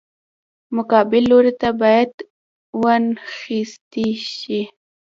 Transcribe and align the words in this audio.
مقابل 0.75 1.23
لوری 1.31 1.53
باید 1.81 2.11
وانخیستی 2.81 4.09
شي. 4.35 4.61